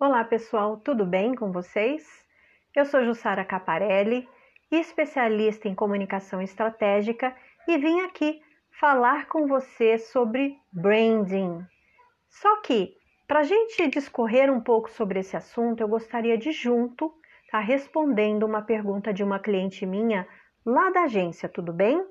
Olá 0.00 0.22
pessoal, 0.22 0.76
tudo 0.76 1.04
bem 1.04 1.34
com 1.34 1.50
vocês? 1.50 2.06
Eu 2.72 2.84
sou 2.84 3.04
Jussara 3.04 3.44
Caparelli, 3.44 4.28
especialista 4.70 5.66
em 5.66 5.74
comunicação 5.74 6.40
estratégica 6.40 7.34
e 7.66 7.76
vim 7.78 8.02
aqui 8.02 8.40
falar 8.78 9.26
com 9.26 9.48
você 9.48 9.98
sobre 9.98 10.56
branding. 10.72 11.66
Só 12.30 12.60
que, 12.60 12.94
para 13.26 13.40
a 13.40 13.42
gente 13.42 13.88
discorrer 13.88 14.52
um 14.52 14.60
pouco 14.60 14.88
sobre 14.88 15.18
esse 15.18 15.36
assunto, 15.36 15.80
eu 15.80 15.88
gostaria 15.88 16.38
de 16.38 16.52
junto 16.52 17.12
estar 17.46 17.58
tá 17.58 17.64
respondendo 17.64 18.44
uma 18.44 18.62
pergunta 18.62 19.12
de 19.12 19.24
uma 19.24 19.40
cliente 19.40 19.84
minha 19.84 20.28
lá 20.64 20.90
da 20.90 21.02
agência, 21.02 21.48
tudo 21.48 21.72
bem? 21.72 22.06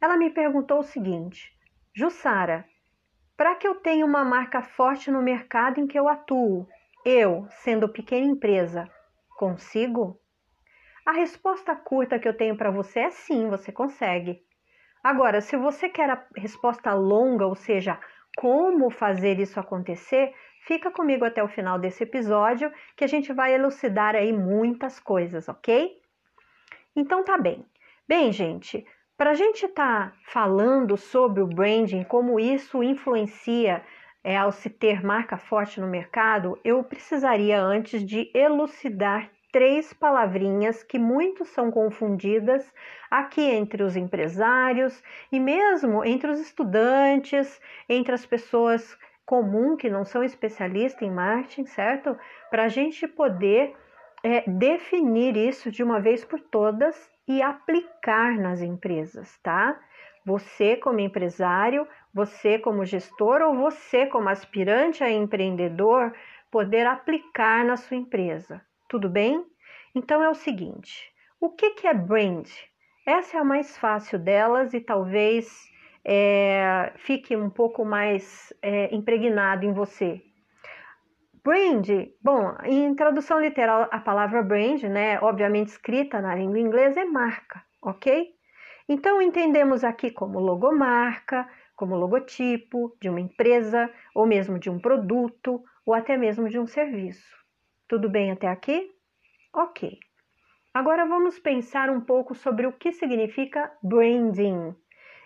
Ela 0.00 0.16
me 0.16 0.30
perguntou 0.30 0.78
o 0.78 0.84
seguinte: 0.84 1.52
Jussara, 1.94 2.64
para 3.36 3.54
que 3.54 3.66
eu 3.66 3.76
tenha 3.76 4.04
uma 4.06 4.24
marca 4.24 4.62
forte 4.62 5.10
no 5.10 5.22
mercado 5.22 5.78
em 5.78 5.86
que 5.86 5.98
eu 5.98 6.08
atuo, 6.08 6.66
eu, 7.04 7.46
sendo 7.50 7.88
pequena 7.88 8.26
empresa, 8.26 8.88
consigo? 9.36 10.20
A 11.06 11.12
resposta 11.12 11.74
curta 11.74 12.18
que 12.18 12.28
eu 12.28 12.36
tenho 12.36 12.56
para 12.56 12.70
você 12.70 13.00
é 13.00 13.10
sim, 13.10 13.48
você 13.48 13.72
consegue. 13.72 14.42
Agora, 15.02 15.40
se 15.40 15.56
você 15.56 15.88
quer 15.88 16.10
a 16.10 16.26
resposta 16.36 16.92
longa, 16.92 17.46
ou 17.46 17.54
seja, 17.54 17.98
como 18.36 18.90
fazer 18.90 19.40
isso 19.40 19.58
acontecer, 19.58 20.34
fica 20.66 20.90
comigo 20.90 21.24
até 21.24 21.42
o 21.42 21.48
final 21.48 21.78
desse 21.78 22.04
episódio 22.04 22.70
que 22.94 23.04
a 23.04 23.06
gente 23.06 23.32
vai 23.32 23.54
elucidar 23.54 24.14
aí 24.14 24.32
muitas 24.32 25.00
coisas, 25.00 25.48
ok? 25.48 25.98
Então 26.94 27.24
tá 27.24 27.38
bem. 27.38 27.64
Bem, 28.06 28.30
gente, 28.30 28.86
para 29.20 29.32
a 29.32 29.34
gente 29.34 29.66
estar 29.66 30.12
tá 30.12 30.16
falando 30.22 30.96
sobre 30.96 31.42
o 31.42 31.46
branding, 31.46 32.04
como 32.04 32.40
isso 32.40 32.82
influencia 32.82 33.84
é, 34.24 34.34
ao 34.34 34.50
se 34.50 34.70
ter 34.70 35.04
marca 35.04 35.36
forte 35.36 35.78
no 35.78 35.86
mercado, 35.86 36.58
eu 36.64 36.82
precisaria 36.82 37.60
antes 37.60 38.02
de 38.02 38.30
elucidar 38.32 39.30
três 39.52 39.92
palavrinhas 39.92 40.82
que 40.82 40.98
muito 40.98 41.44
são 41.44 41.70
confundidas 41.70 42.72
aqui 43.10 43.42
entre 43.42 43.82
os 43.82 43.94
empresários 43.94 45.02
e 45.30 45.38
mesmo 45.38 46.02
entre 46.02 46.30
os 46.30 46.40
estudantes, 46.40 47.60
entre 47.90 48.14
as 48.14 48.24
pessoas 48.24 48.96
comuns 49.26 49.76
que 49.78 49.90
não 49.90 50.02
são 50.02 50.24
especialistas 50.24 51.02
em 51.02 51.10
marketing, 51.10 51.66
certo? 51.66 52.16
Para 52.50 52.64
a 52.64 52.68
gente 52.68 53.06
poder 53.06 53.76
é, 54.22 54.50
definir 54.50 55.36
isso 55.36 55.70
de 55.70 55.82
uma 55.82 56.00
vez 56.00 56.24
por 56.24 56.40
todas 56.40 57.09
e 57.26 57.42
aplicar 57.42 58.36
nas 58.38 58.60
empresas, 58.60 59.38
tá? 59.42 59.78
Você 60.24 60.76
como 60.76 61.00
empresário, 61.00 61.86
você 62.12 62.58
como 62.58 62.84
gestor 62.84 63.40
ou 63.42 63.54
você 63.54 64.06
como 64.06 64.28
aspirante 64.28 65.02
a 65.02 65.10
empreendedor 65.10 66.12
poder 66.50 66.86
aplicar 66.86 67.64
na 67.64 67.76
sua 67.76 67.96
empresa. 67.96 68.60
Tudo 68.88 69.08
bem? 69.08 69.44
Então 69.94 70.22
é 70.22 70.28
o 70.28 70.34
seguinte: 70.34 71.10
o 71.40 71.50
que, 71.50 71.70
que 71.70 71.86
é 71.86 71.94
brand? 71.94 72.48
Essa 73.06 73.38
é 73.38 73.40
a 73.40 73.44
mais 73.44 73.76
fácil 73.78 74.18
delas 74.18 74.74
e 74.74 74.80
talvez 74.80 75.48
é, 76.04 76.92
fique 76.96 77.36
um 77.36 77.50
pouco 77.50 77.84
mais 77.84 78.52
é, 78.62 78.94
impregnado 78.94 79.64
em 79.64 79.72
você. 79.72 80.22
Brand, 81.42 81.88
bom, 82.20 82.54
em 82.64 82.94
tradução 82.94 83.40
literal, 83.40 83.88
a 83.90 83.98
palavra 83.98 84.42
brand, 84.42 84.82
né, 84.82 85.18
obviamente 85.20 85.68
escrita 85.68 86.20
na 86.20 86.34
língua 86.34 86.58
inglesa, 86.58 87.00
é 87.00 87.04
marca, 87.06 87.64
ok? 87.80 88.28
Então 88.86 89.22
entendemos 89.22 89.82
aqui 89.82 90.10
como 90.10 90.38
logomarca, 90.38 91.48
como 91.74 91.96
logotipo 91.96 92.94
de 93.00 93.08
uma 93.08 93.20
empresa, 93.20 93.90
ou 94.14 94.26
mesmo 94.26 94.58
de 94.58 94.68
um 94.68 94.78
produto, 94.78 95.64
ou 95.86 95.94
até 95.94 96.14
mesmo 96.14 96.46
de 96.46 96.58
um 96.58 96.66
serviço. 96.66 97.34
Tudo 97.88 98.10
bem 98.10 98.30
até 98.32 98.46
aqui? 98.46 98.90
Ok. 99.54 99.98
Agora 100.74 101.06
vamos 101.06 101.38
pensar 101.38 101.88
um 101.88 102.02
pouco 102.02 102.34
sobre 102.34 102.66
o 102.66 102.72
que 102.72 102.92
significa 102.92 103.72
branding. 103.82 104.74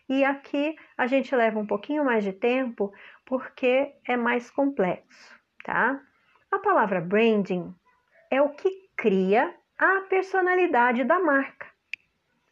E 0.08 0.24
aqui 0.24 0.76
a 0.96 1.08
gente 1.08 1.34
leva 1.34 1.58
um 1.58 1.66
pouquinho 1.66 2.04
mais 2.04 2.22
de 2.22 2.32
tempo 2.32 2.92
porque 3.26 3.94
é 4.06 4.16
mais 4.16 4.48
complexo 4.48 5.44
tá? 5.64 6.00
A 6.54 6.58
palavra 6.60 7.00
branding 7.00 7.74
é 8.30 8.40
o 8.40 8.50
que 8.50 8.88
cria 8.96 9.52
a 9.76 10.02
personalidade 10.02 11.02
da 11.02 11.18
marca, 11.18 11.66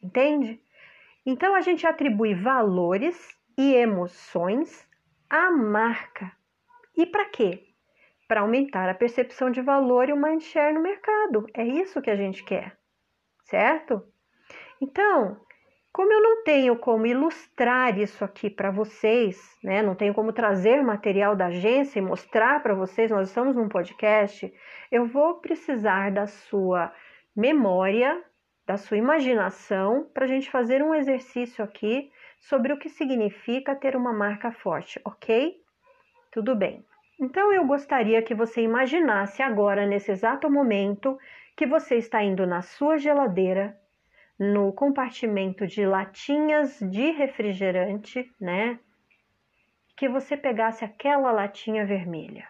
entende? 0.02 0.60
Então 1.24 1.54
a 1.54 1.60
gente 1.60 1.86
atribui 1.86 2.34
valores 2.34 3.38
e 3.56 3.76
emoções 3.76 4.84
à 5.30 5.52
marca. 5.52 6.32
E 6.96 7.06
para 7.06 7.26
quê? 7.26 7.68
Para 8.26 8.40
aumentar 8.40 8.88
a 8.88 8.94
percepção 8.94 9.52
de 9.52 9.62
valor 9.62 10.08
e 10.08 10.12
o 10.12 10.20
mind 10.20 10.42
share 10.42 10.74
no 10.74 10.82
mercado. 10.82 11.46
É 11.54 11.64
isso 11.64 12.02
que 12.02 12.10
a 12.10 12.16
gente 12.16 12.42
quer, 12.42 12.76
certo? 13.44 14.04
Então, 14.80 15.40
como 15.92 16.10
eu 16.10 16.22
não 16.22 16.42
tenho 16.42 16.76
como 16.76 17.06
ilustrar 17.06 17.98
isso 17.98 18.24
aqui 18.24 18.48
para 18.48 18.70
vocês, 18.70 19.38
né? 19.62 19.82
Não 19.82 19.94
tenho 19.94 20.14
como 20.14 20.32
trazer 20.32 20.82
material 20.82 21.36
da 21.36 21.46
agência 21.46 21.98
e 21.98 22.02
mostrar 22.02 22.62
para 22.62 22.74
vocês, 22.74 23.10
nós 23.10 23.28
estamos 23.28 23.54
num 23.54 23.68
podcast, 23.68 24.52
eu 24.90 25.06
vou 25.06 25.34
precisar 25.34 26.10
da 26.10 26.26
sua 26.26 26.90
memória, 27.36 28.24
da 28.66 28.78
sua 28.78 28.96
imaginação, 28.96 30.08
para 30.14 30.24
a 30.24 30.28
gente 30.28 30.50
fazer 30.50 30.82
um 30.82 30.94
exercício 30.94 31.62
aqui 31.62 32.10
sobre 32.40 32.72
o 32.72 32.78
que 32.78 32.88
significa 32.88 33.76
ter 33.76 33.94
uma 33.94 34.14
marca 34.14 34.50
forte, 34.50 34.98
ok? 35.04 35.56
Tudo 36.30 36.56
bem. 36.56 36.82
Então 37.20 37.52
eu 37.52 37.66
gostaria 37.66 38.22
que 38.22 38.34
você 38.34 38.62
imaginasse 38.62 39.42
agora, 39.42 39.86
nesse 39.86 40.10
exato 40.10 40.50
momento, 40.50 41.18
que 41.54 41.66
você 41.66 41.96
está 41.96 42.22
indo 42.22 42.46
na 42.46 42.62
sua 42.62 42.96
geladeira 42.96 43.76
no 44.38 44.72
compartimento 44.72 45.66
de 45.66 45.86
latinhas 45.86 46.78
de 46.80 47.10
refrigerante, 47.10 48.30
né? 48.40 48.78
Que 49.96 50.08
você 50.08 50.36
pegasse 50.36 50.84
aquela 50.84 51.30
latinha 51.30 51.86
vermelha. 51.86 52.48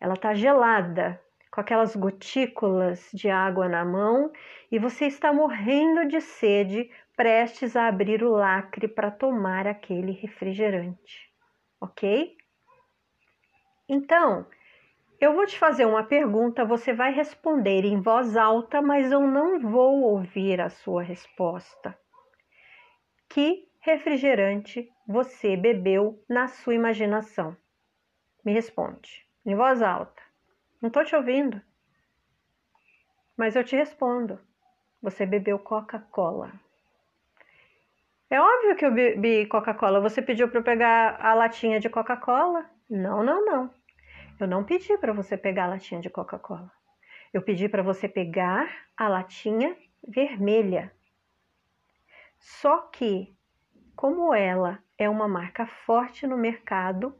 Ela 0.00 0.16
tá 0.16 0.34
gelada, 0.34 1.20
com 1.50 1.60
aquelas 1.60 1.96
gotículas 1.96 3.08
de 3.14 3.30
água 3.30 3.68
na 3.68 3.84
mão 3.84 4.30
e 4.70 4.78
você 4.78 5.06
está 5.06 5.32
morrendo 5.32 6.06
de 6.06 6.20
sede, 6.20 6.90
prestes 7.16 7.74
a 7.74 7.86
abrir 7.86 8.22
o 8.22 8.30
lacre 8.30 8.86
para 8.86 9.10
tomar 9.10 9.66
aquele 9.66 10.12
refrigerante, 10.12 11.32
ok? 11.80 12.36
Então, 13.88 14.46
eu 15.20 15.34
vou 15.34 15.46
te 15.46 15.58
fazer 15.58 15.86
uma 15.86 16.04
pergunta, 16.04 16.64
você 16.64 16.92
vai 16.92 17.12
responder 17.12 17.84
em 17.84 18.00
voz 18.00 18.36
alta, 18.36 18.82
mas 18.82 19.10
eu 19.10 19.20
não 19.20 19.58
vou 19.60 20.02
ouvir 20.02 20.60
a 20.60 20.68
sua 20.68 21.02
resposta. 21.02 21.98
Que 23.28 23.68
refrigerante 23.80 24.90
você 25.06 25.56
bebeu 25.56 26.22
na 26.28 26.48
sua 26.48 26.74
imaginação? 26.74 27.56
Me 28.44 28.52
responde, 28.52 29.26
em 29.44 29.54
voz 29.54 29.80
alta. 29.80 30.22
Não 30.80 30.88
estou 30.88 31.04
te 31.04 31.16
ouvindo. 31.16 31.60
Mas 33.36 33.56
eu 33.56 33.64
te 33.64 33.74
respondo. 33.74 34.38
Você 35.02 35.24
bebeu 35.24 35.58
Coca-Cola. 35.58 36.52
É 38.28 38.40
óbvio 38.40 38.76
que 38.76 38.84
eu 38.84 38.92
bebi 38.92 39.46
Coca-Cola. 39.46 40.00
Você 40.00 40.20
pediu 40.20 40.48
para 40.48 40.58
eu 40.60 40.64
pegar 40.64 41.18
a 41.20 41.32
latinha 41.34 41.78
de 41.78 41.88
Coca-Cola? 41.88 42.68
Não, 42.88 43.22
não, 43.22 43.44
não. 43.44 43.70
Eu 44.38 44.46
não 44.46 44.64
pedi 44.64 44.98
para 44.98 45.14
você 45.14 45.36
pegar 45.36 45.64
a 45.64 45.68
latinha 45.68 46.00
de 46.00 46.10
Coca-Cola. 46.10 46.70
Eu 47.32 47.40
pedi 47.40 47.68
para 47.68 47.82
você 47.82 48.06
pegar 48.06 48.68
a 48.94 49.08
latinha 49.08 49.74
vermelha. 50.06 50.92
Só 52.38 52.82
que, 52.88 53.34
como 53.94 54.34
ela 54.34 54.78
é 54.98 55.08
uma 55.08 55.26
marca 55.26 55.66
forte 55.66 56.26
no 56.26 56.36
mercado, 56.36 57.18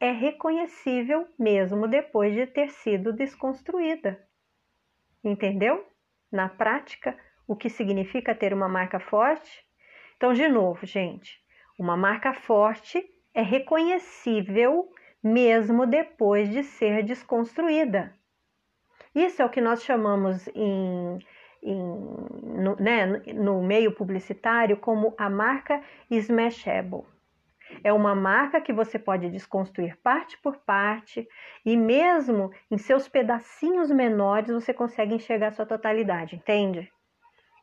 é 0.00 0.10
reconhecível 0.10 1.28
mesmo 1.38 1.86
depois 1.86 2.34
de 2.34 2.44
ter 2.44 2.70
sido 2.70 3.12
desconstruída. 3.12 4.20
Entendeu? 5.22 5.86
Na 6.30 6.48
prática, 6.48 7.16
o 7.46 7.54
que 7.54 7.70
significa 7.70 8.34
ter 8.34 8.52
uma 8.52 8.68
marca 8.68 8.98
forte? 8.98 9.64
Então, 10.16 10.32
de 10.32 10.48
novo, 10.48 10.84
gente, 10.84 11.40
uma 11.78 11.96
marca 11.96 12.34
forte 12.34 13.08
é 13.32 13.42
reconhecível 13.42 14.90
mesmo 15.22 15.86
depois 15.86 16.48
de 16.48 16.62
ser 16.62 17.02
desconstruída. 17.02 18.14
Isso 19.14 19.40
é 19.40 19.44
o 19.44 19.50
que 19.50 19.60
nós 19.60 19.82
chamamos 19.82 20.46
em, 20.48 21.18
em, 21.62 21.80
no, 22.62 22.76
né, 22.76 23.06
no 23.34 23.62
meio 23.62 23.92
publicitário 23.92 24.76
como 24.76 25.14
a 25.16 25.30
marca 25.30 25.82
smashable. 26.10 27.04
É 27.82 27.92
uma 27.92 28.14
marca 28.14 28.60
que 28.60 28.72
você 28.72 28.98
pode 28.98 29.28
desconstruir 29.30 29.96
parte 30.02 30.38
por 30.38 30.58
parte 30.58 31.26
e 31.64 31.76
mesmo 31.76 32.52
em 32.70 32.78
seus 32.78 33.08
pedacinhos 33.08 33.90
menores 33.90 34.50
você 34.50 34.72
consegue 34.72 35.14
enxergar 35.14 35.52
sua 35.52 35.66
totalidade, 35.66 36.36
entende? 36.36 36.92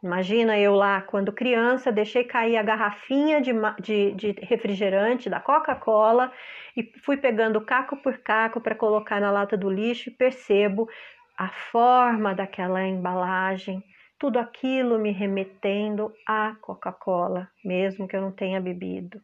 Imagina 0.03 0.59
eu 0.59 0.75
lá, 0.75 1.01
quando 1.01 1.31
criança, 1.31 1.89
deixei 1.89 2.25
cair 2.25 2.57
a 2.57 2.63
garrafinha 2.63 3.39
de, 3.39 3.53
de, 3.79 4.11
de 4.11 4.35
refrigerante 4.41 5.29
da 5.29 5.39
Coca-Cola 5.39 6.29
e 6.75 6.91
fui 7.05 7.15
pegando 7.15 7.61
caco 7.61 7.95
por 7.95 8.17
caco 8.17 8.59
para 8.59 8.75
colocar 8.75 9.21
na 9.21 9.31
lata 9.31 9.55
do 9.55 9.69
lixo 9.69 10.09
e 10.09 10.13
percebo 10.13 10.89
a 11.37 11.47
forma 11.47 12.35
daquela 12.35 12.85
embalagem, 12.85 13.81
tudo 14.19 14.39
aquilo 14.39 14.99
me 14.99 15.11
remetendo 15.11 16.13
à 16.27 16.53
Coca-Cola, 16.59 17.49
mesmo 17.63 18.05
que 18.05 18.15
eu 18.15 18.21
não 18.21 18.31
tenha 18.31 18.59
bebido, 18.59 19.21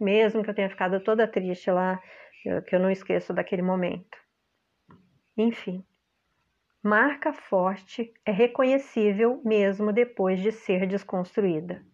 mesmo 0.00 0.44
que 0.44 0.50
eu 0.50 0.54
tenha 0.54 0.70
ficado 0.70 1.00
toda 1.00 1.26
triste 1.26 1.72
lá, 1.72 2.00
que 2.68 2.74
eu 2.74 2.80
não 2.80 2.90
esqueço 2.90 3.34
daquele 3.34 3.62
momento. 3.62 4.16
Enfim, 5.36 5.84
marca 6.88 7.34
forte 7.34 8.14
é 8.24 8.32
reconhecível 8.32 9.42
mesmo 9.44 9.92
depois 9.92 10.40
de 10.40 10.50
ser 10.50 10.86
desconstruída. 10.86 11.84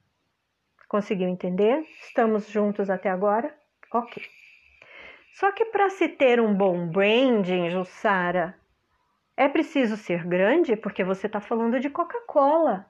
Conseguiu 0.88 1.28
entender? 1.28 1.84
Estamos 2.00 2.48
juntos 2.48 2.88
até 2.88 3.10
agora? 3.10 3.52
Ok. 3.92 4.22
Só 5.32 5.50
que 5.50 5.64
para 5.64 5.90
se 5.90 6.08
ter 6.08 6.40
um 6.40 6.54
bom 6.54 6.86
branding, 6.86 7.70
Jussara, 7.70 8.56
é 9.36 9.48
preciso 9.48 9.96
ser 9.96 10.24
grande 10.24 10.76
porque 10.76 11.02
você 11.02 11.26
está 11.26 11.40
falando 11.40 11.80
de 11.80 11.90
Coca-Cola. 11.90 12.88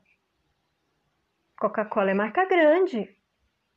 Coca-Cola 1.58 2.10
é 2.10 2.14
marca 2.14 2.44
grande. 2.44 3.16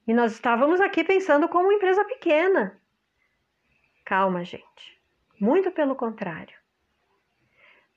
E 0.05 0.13
nós 0.13 0.33
estávamos 0.33 0.81
aqui 0.81 1.01
pensando 1.01 1.47
como 1.47 1.71
empresa 1.71 2.03
pequena. 2.03 2.77
Calma, 4.03 4.43
gente. 4.43 5.01
Muito 5.39 5.71
pelo 5.71 5.95
contrário. 5.95 6.56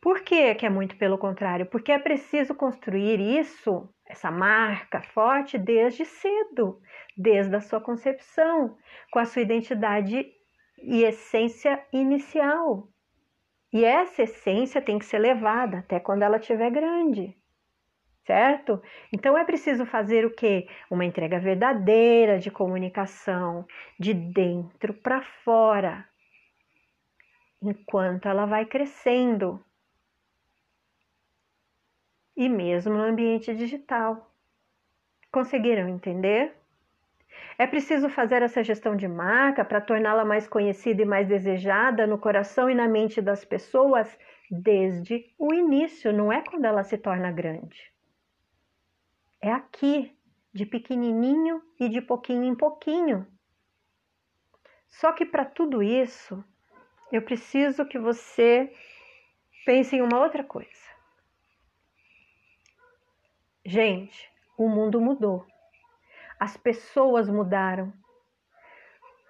Por 0.00 0.20
que, 0.22 0.54
que 0.54 0.64
é 0.64 0.70
muito 0.70 0.96
pelo 0.96 1.18
contrário? 1.18 1.66
Porque 1.66 1.92
é 1.92 1.98
preciso 1.98 2.54
construir 2.54 3.20
isso, 3.20 3.86
essa 4.06 4.30
marca 4.30 5.02
forte, 5.02 5.58
desde 5.58 6.06
cedo, 6.06 6.80
desde 7.16 7.54
a 7.54 7.60
sua 7.60 7.80
concepção, 7.82 8.78
com 9.10 9.18
a 9.18 9.26
sua 9.26 9.42
identidade 9.42 10.26
e 10.78 11.04
essência 11.04 11.84
inicial. 11.92 12.88
E 13.70 13.84
essa 13.84 14.22
essência 14.22 14.80
tem 14.80 14.98
que 14.98 15.04
ser 15.04 15.18
levada 15.18 15.80
até 15.80 16.00
quando 16.00 16.22
ela 16.22 16.38
estiver 16.38 16.70
grande. 16.70 17.36
Certo? 18.26 18.82
Então 19.12 19.36
é 19.36 19.44
preciso 19.44 19.84
fazer 19.84 20.24
o 20.24 20.34
que? 20.34 20.66
Uma 20.90 21.04
entrega 21.04 21.38
verdadeira 21.38 22.38
de 22.38 22.50
comunicação, 22.50 23.66
de 23.98 24.14
dentro 24.14 24.94
para 24.94 25.20
fora, 25.44 26.06
enquanto 27.62 28.28
ela 28.28 28.46
vai 28.46 28.64
crescendo 28.64 29.62
e 32.40 32.48
mesmo 32.48 32.94
no 32.94 33.02
ambiente 33.02 33.54
digital. 33.54 34.34
Conseguiram 35.30 35.86
entender? 35.90 36.56
É 37.58 37.66
preciso 37.66 38.08
fazer 38.08 38.40
essa 38.40 38.64
gestão 38.64 38.96
de 38.96 39.06
marca 39.06 39.62
para 39.62 39.78
torná-la 39.78 40.24
mais 40.24 40.48
conhecida 40.48 41.02
e 41.02 41.04
mais 41.04 41.28
desejada 41.28 42.06
no 42.06 42.16
coração 42.16 42.70
e 42.70 42.74
na 42.74 42.88
mente 42.88 43.20
das 43.20 43.44
pessoas 43.44 44.18
desde 44.50 45.30
o 45.38 45.52
início, 45.52 46.14
não 46.14 46.32
é 46.32 46.40
quando 46.40 46.64
ela 46.64 46.82
se 46.82 46.96
torna 46.96 47.30
grande. 47.30 47.92
É 49.38 49.52
aqui, 49.52 50.10
de 50.50 50.64
pequenininho 50.64 51.62
e 51.78 51.90
de 51.90 52.00
pouquinho 52.00 52.44
em 52.44 52.54
pouquinho. 52.54 53.26
Só 54.88 55.12
que 55.12 55.26
para 55.26 55.44
tudo 55.44 55.82
isso, 55.82 56.42
eu 57.12 57.20
preciso 57.20 57.84
que 57.84 57.98
você 57.98 58.72
pense 59.66 59.94
em 59.94 60.00
uma 60.00 60.18
outra 60.18 60.42
coisa. 60.42 60.79
Gente, 63.64 64.30
o 64.56 64.68
mundo 64.68 65.00
mudou. 65.00 65.44
As 66.38 66.56
pessoas 66.56 67.28
mudaram. 67.28 67.92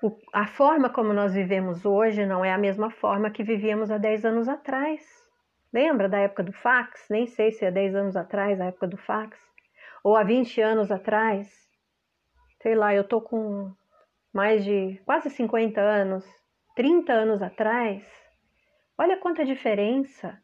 O, 0.00 0.16
a 0.32 0.46
forma 0.46 0.88
como 0.88 1.12
nós 1.12 1.34
vivemos 1.34 1.84
hoje 1.84 2.24
não 2.24 2.44
é 2.44 2.52
a 2.52 2.58
mesma 2.58 2.90
forma 2.90 3.30
que 3.30 3.42
vivíamos 3.42 3.90
há 3.90 3.98
10 3.98 4.24
anos 4.24 4.48
atrás. 4.48 5.00
Lembra 5.72 6.08
da 6.08 6.18
época 6.18 6.44
do 6.44 6.52
fax? 6.52 7.06
Nem 7.10 7.26
sei 7.26 7.50
se 7.50 7.64
é 7.64 7.70
10 7.72 7.94
anos 7.96 8.16
atrás, 8.16 8.60
a 8.60 8.66
época 8.66 8.86
do 8.86 8.96
fax. 8.96 9.36
Ou 10.04 10.16
há 10.16 10.22
20 10.22 10.60
anos 10.60 10.92
atrás. 10.92 11.48
Sei 12.62 12.76
lá, 12.76 12.94
eu 12.94 13.02
tô 13.02 13.20
com 13.20 13.74
mais 14.32 14.64
de 14.64 15.00
quase 15.04 15.28
50 15.28 15.80
anos, 15.80 16.24
30 16.76 17.12
anos 17.12 17.42
atrás. 17.42 18.04
Olha 18.96 19.18
quanta 19.18 19.44
diferença. 19.44 20.40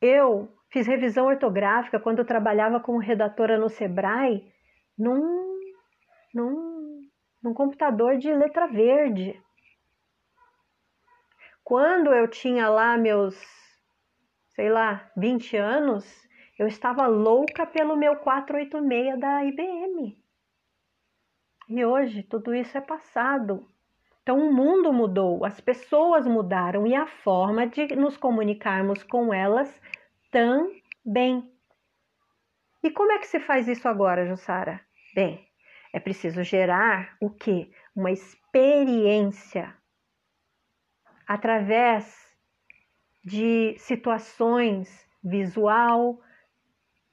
Eu 0.00 0.55
Fiz 0.70 0.86
revisão 0.86 1.26
ortográfica 1.26 2.00
quando 2.00 2.18
eu 2.18 2.24
trabalhava 2.24 2.80
como 2.80 2.98
redatora 2.98 3.58
no 3.58 3.68
Sebrae, 3.68 4.52
num, 4.98 5.60
num, 6.34 7.02
num 7.42 7.54
computador 7.54 8.18
de 8.18 8.32
letra 8.32 8.66
verde. 8.66 9.40
Quando 11.62 12.12
eu 12.14 12.28
tinha 12.28 12.68
lá 12.68 12.96
meus, 12.96 13.36
sei 14.54 14.68
lá, 14.68 15.10
20 15.16 15.56
anos, 15.56 16.04
eu 16.58 16.66
estava 16.66 17.06
louca 17.06 17.66
pelo 17.66 17.96
meu 17.96 18.16
486 18.16 19.18
da 19.18 19.44
IBM. 19.44 20.16
E 21.68 21.84
hoje 21.84 22.22
tudo 22.22 22.54
isso 22.54 22.78
é 22.78 22.80
passado. 22.80 23.68
Então 24.22 24.38
o 24.38 24.52
mundo 24.52 24.92
mudou, 24.92 25.44
as 25.44 25.60
pessoas 25.60 26.26
mudaram 26.26 26.86
e 26.86 26.94
a 26.94 27.06
forma 27.06 27.66
de 27.66 27.94
nos 27.94 28.16
comunicarmos 28.16 29.02
com 29.04 29.32
elas 29.32 29.80
também. 30.30 31.50
E 32.82 32.90
como 32.90 33.12
é 33.12 33.18
que 33.18 33.26
se 33.26 33.40
faz 33.40 33.68
isso 33.68 33.88
agora, 33.88 34.26
Jussara? 34.26 34.80
Bem, 35.14 35.46
é 35.92 35.98
preciso 36.00 36.42
gerar 36.42 37.16
o 37.20 37.30
que? 37.30 37.70
Uma 37.94 38.10
experiência 38.10 39.74
através 41.26 42.14
de 43.24 43.74
situações 43.78 45.08
visual, 45.22 46.20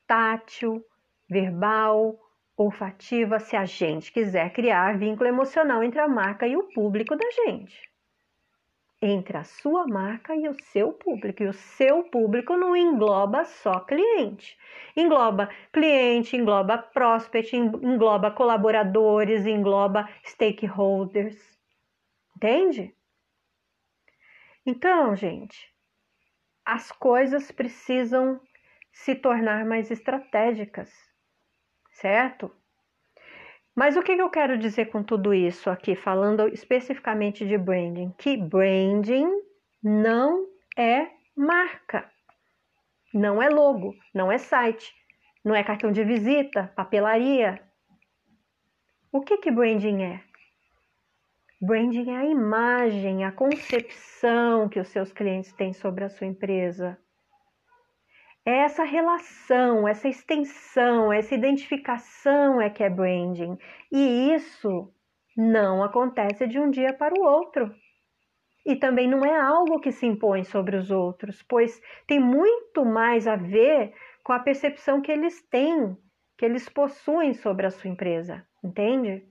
tátil, 0.05 0.83
verbal, 1.29 2.19
olfativa, 2.55 3.39
se 3.39 3.55
a 3.55 3.65
gente 3.65 4.11
quiser 4.11 4.53
criar 4.53 4.97
vínculo 4.97 5.27
emocional 5.27 5.83
entre 5.83 5.99
a 5.99 6.07
marca 6.07 6.45
e 6.45 6.55
o 6.55 6.69
público 6.69 7.15
da 7.15 7.29
gente 7.31 7.92
entre 9.05 9.37
a 9.37 9.43
sua 9.43 9.85
marca 9.85 10.33
e 10.33 10.47
o 10.47 10.55
seu 10.71 10.93
público. 10.93 11.43
E 11.43 11.47
o 11.47 11.53
seu 11.53 12.03
público 12.05 12.55
não 12.55 12.73
engloba 12.75 13.43
só 13.43 13.81
cliente. 13.81 14.57
Engloba 14.95 15.49
cliente, 15.73 16.37
engloba 16.37 16.77
prospect, 16.77 17.53
engloba 17.53 18.31
colaboradores, 18.31 19.45
engloba 19.45 20.09
stakeholders. 20.23 21.37
Entende? 22.37 22.95
Então, 24.65 25.13
gente, 25.13 25.69
as 26.63 26.89
coisas 26.89 27.51
precisam 27.51 28.39
se 28.93 29.15
tornar 29.15 29.65
mais 29.65 29.91
estratégicas, 29.91 30.89
certo? 31.91 32.55
Mas 33.75 33.97
o 33.97 34.03
que 34.03 34.11
eu 34.11 34.29
quero 34.29 34.57
dizer 34.57 34.85
com 34.85 35.01
tudo 35.01 35.33
isso 35.33 35.69
aqui, 35.69 35.95
falando 35.95 36.47
especificamente 36.47 37.45
de 37.45 37.57
branding? 37.57 38.13
Que 38.17 38.37
branding 38.37 39.27
não 39.81 40.47
é 40.77 41.07
marca, 41.35 42.07
não 43.11 43.41
é 43.41 43.49
logo, 43.49 43.95
não 44.13 44.31
é 44.31 44.37
site, 44.37 44.93
não 45.43 45.55
é 45.55 45.63
cartão 45.63 45.91
de 45.91 46.03
visita, 46.03 46.71
papelaria. 46.75 47.61
O 49.11 49.21
que, 49.21 49.37
que 49.37 49.49
branding 49.49 50.03
é? 50.03 50.23
Branding 51.59 52.11
é 52.11 52.17
a 52.17 52.25
imagem, 52.25 53.23
a 53.23 53.31
concepção 53.31 54.69
que 54.69 54.79
os 54.79 54.89
seus 54.89 55.11
clientes 55.11 55.51
têm 55.53 55.73
sobre 55.73 56.03
a 56.03 56.09
sua 56.09 56.27
empresa. 56.27 56.97
É 58.45 58.57
essa 58.59 58.83
relação, 58.83 59.87
essa 59.87 60.09
extensão, 60.09 61.13
essa 61.13 61.33
identificação 61.33 62.61
é 62.61 62.69
que 62.69 62.83
é 62.83 62.89
branding. 62.89 63.57
E 63.89 64.33
isso 64.33 64.93
não 65.37 65.81
acontece 65.81 66.45
de 66.45 66.59
um 66.59 66.69
dia 66.69 66.93
para 66.93 67.13
o 67.17 67.23
outro. 67.23 67.73
E 68.65 68.75
também 68.75 69.09
não 69.09 69.25
é 69.25 69.39
algo 69.39 69.79
que 69.79 69.91
se 69.91 70.05
impõe 70.05 70.43
sobre 70.43 70.75
os 70.75 70.91
outros, 70.91 71.41
pois 71.43 71.81
tem 72.05 72.19
muito 72.19 72.85
mais 72.85 73.27
a 73.27 73.35
ver 73.35 73.93
com 74.23 74.33
a 74.33 74.39
percepção 74.39 75.01
que 75.01 75.11
eles 75.11 75.41
têm, 75.49 75.97
que 76.37 76.45
eles 76.45 76.67
possuem 76.67 77.33
sobre 77.33 77.65
a 77.65 77.71
sua 77.71 77.89
empresa, 77.89 78.45
entende? 78.63 79.25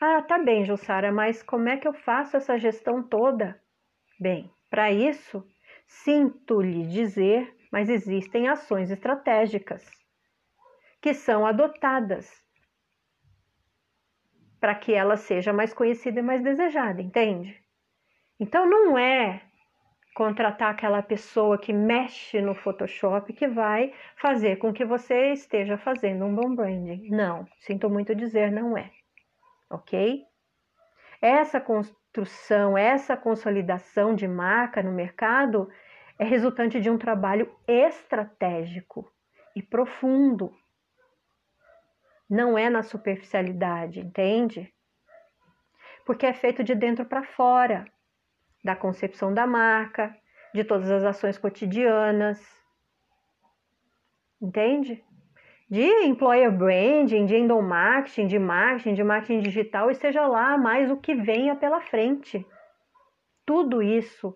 Ah, 0.00 0.22
tá 0.22 0.38
bem, 0.38 0.64
Jussara, 0.64 1.10
mas 1.10 1.42
como 1.42 1.68
é 1.68 1.76
que 1.76 1.88
eu 1.88 1.92
faço 1.92 2.36
essa 2.36 2.58
gestão 2.58 3.02
toda? 3.02 3.60
Bem, 4.20 4.50
para 4.70 4.92
isso 4.92 5.44
Sinto 5.86 6.60
lhe 6.60 6.86
dizer, 6.86 7.56
mas 7.70 7.88
existem 7.88 8.48
ações 8.48 8.90
estratégicas 8.90 9.84
que 11.00 11.14
são 11.14 11.46
adotadas 11.46 12.44
para 14.60 14.74
que 14.74 14.92
ela 14.92 15.16
seja 15.16 15.52
mais 15.52 15.72
conhecida 15.72 16.20
e 16.20 16.22
mais 16.22 16.42
desejada, 16.42 17.00
entende? 17.00 17.62
Então 18.40 18.68
não 18.68 18.98
é 18.98 19.42
contratar 20.14 20.70
aquela 20.70 21.02
pessoa 21.02 21.58
que 21.58 21.72
mexe 21.72 22.40
no 22.40 22.54
Photoshop 22.54 23.32
que 23.34 23.46
vai 23.46 23.92
fazer 24.16 24.56
com 24.56 24.72
que 24.72 24.84
você 24.84 25.32
esteja 25.32 25.76
fazendo 25.76 26.24
um 26.24 26.34
bom 26.34 26.54
branding. 26.54 27.10
Não, 27.10 27.46
sinto 27.58 27.90
muito 27.90 28.14
dizer, 28.14 28.50
não 28.50 28.76
é. 28.76 28.90
Ok? 29.70 30.24
Essa 31.20 31.60
construção, 32.16 32.78
essa 32.78 33.14
consolidação 33.14 34.14
de 34.14 34.26
marca 34.26 34.82
no 34.82 34.90
mercado 34.90 35.68
é 36.18 36.24
resultante 36.24 36.80
de 36.80 36.88
um 36.88 36.96
trabalho 36.96 37.54
estratégico 37.68 39.12
e 39.54 39.62
profundo. 39.62 40.50
Não 42.28 42.56
é 42.56 42.70
na 42.70 42.82
superficialidade, 42.82 44.00
entende? 44.00 44.72
Porque 46.06 46.24
é 46.24 46.32
feito 46.32 46.64
de 46.64 46.74
dentro 46.74 47.04
para 47.04 47.22
fora 47.22 47.84
da 48.64 48.74
concepção 48.74 49.34
da 49.34 49.46
marca, 49.46 50.16
de 50.54 50.64
todas 50.64 50.90
as 50.90 51.04
ações 51.04 51.36
cotidianas. 51.36 52.40
Entende? 54.40 55.04
De 55.68 56.04
employer 56.04 56.50
branding, 56.50 57.26
de 57.26 57.36
endomarketing, 57.36 58.26
de 58.26 58.38
marketing, 58.38 58.94
de 58.94 59.02
marketing 59.02 59.40
digital, 59.40 59.90
e 59.90 59.94
seja 59.94 60.26
lá 60.26 60.56
mais 60.56 60.90
o 60.90 60.96
que 60.96 61.14
venha 61.14 61.56
pela 61.56 61.80
frente. 61.80 62.46
Tudo 63.44 63.82
isso. 63.82 64.34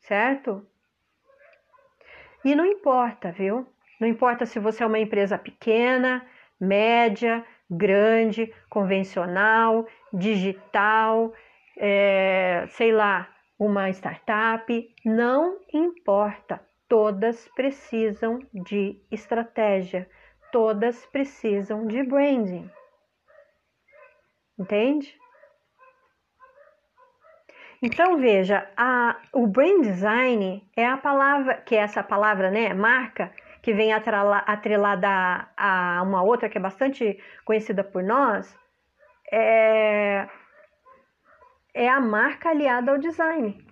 Certo? 0.00 0.66
E 2.44 2.54
não 2.54 2.64
importa, 2.64 3.32
viu? 3.32 3.66
Não 4.00 4.06
importa 4.08 4.46
se 4.46 4.58
você 4.58 4.84
é 4.84 4.86
uma 4.86 4.98
empresa 4.98 5.36
pequena, 5.36 6.26
média, 6.60 7.44
grande, 7.68 8.52
convencional, 8.70 9.86
digital, 10.12 11.32
é, 11.76 12.66
sei 12.68 12.92
lá, 12.92 13.28
uma 13.58 13.90
startup, 13.90 14.94
não 15.04 15.58
importa, 15.72 16.60
todas 16.88 17.48
precisam 17.48 18.40
de 18.52 19.00
estratégia, 19.10 20.08
todas 20.52 21.04
precisam 21.06 21.86
de 21.86 22.02
branding. 22.02 22.70
Entende? 24.58 25.16
Então 27.82 28.16
veja, 28.16 28.68
a, 28.76 29.20
o 29.32 29.46
brand 29.46 29.82
design 29.82 30.66
é 30.74 30.86
a 30.86 30.96
palavra, 30.96 31.56
que 31.56 31.76
é 31.76 31.80
essa 31.80 32.02
palavra, 32.02 32.50
né, 32.50 32.72
marca, 32.72 33.32
que 33.62 33.72
vem 33.72 33.92
atrelada 33.92 35.08
a, 35.56 35.98
a 35.98 36.02
uma 36.02 36.22
outra 36.22 36.48
que 36.48 36.56
é 36.56 36.60
bastante 36.60 37.20
conhecida 37.44 37.84
por 37.84 38.02
nós, 38.02 38.56
é, 39.30 40.26
é 41.74 41.88
a 41.88 42.00
marca 42.00 42.48
aliada 42.48 42.92
ao 42.92 42.98
design. 42.98 43.62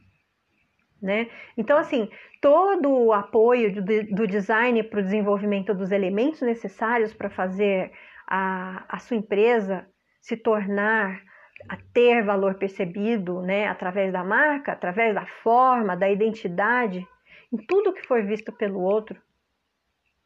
Né? 1.05 1.29
Então, 1.55 1.77
assim, 1.77 2.09
todo 2.41 2.91
o 2.91 3.13
apoio 3.13 3.75
do, 4.11 4.27
design 4.27 4.83
para 4.85 5.01
o 5.01 5.03
desenvolvimento 5.03 5.75
dos 5.75 5.93
elementos 5.93 6.41
necessários 6.41 7.13
para 7.13 7.29
fazer 7.29 7.93
a, 8.27 8.87
a 8.89 8.99
sua 8.99 9.19
empresa 9.19 9.87
se 10.19 10.35
tornar 10.35 11.21
a 11.69 11.77
ter 11.93 12.25
valor 12.25 12.55
percebido, 12.55 13.43
né, 13.43 13.69
através 13.69 14.15
da 14.15 14.25
marca, 14.25 14.73
através 14.73 15.15
da 15.15 15.27
forma, 15.43 15.95
da 15.95 16.09
identidade, 16.09 17.07
em 17.53 17.59
tudo 17.67 17.93
que 17.93 18.07
for 18.07 18.25
visto 18.25 18.51
pelo 18.51 18.81
outro, 18.81 19.21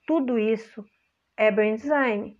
tudo 0.06 0.38
isso 0.38 0.84
é 1.36 1.50
brand 1.50 1.74
design. 1.74 2.38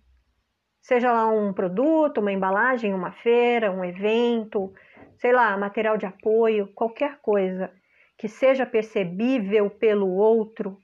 Seja 0.81 1.11
lá 1.11 1.29
um 1.29 1.51
produto, 1.51 2.19
uma 2.21 2.31
embalagem, 2.31 2.93
uma 2.93 3.11
feira, 3.11 3.69
um 3.69 3.83
evento, 3.83 4.73
sei 5.17 5.33
lá, 5.33 5.57
material 5.57 5.97
de 5.97 6.05
apoio, 6.05 6.71
qualquer 6.73 7.19
coisa 7.21 7.69
que 8.19 8.27
seja 8.27 8.65
percebível 8.65 9.69
pelo 9.69 10.09
outro, 10.09 10.77